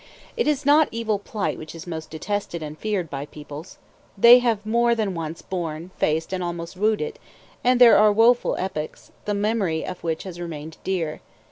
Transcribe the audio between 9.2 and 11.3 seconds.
the memory of which has remained dear.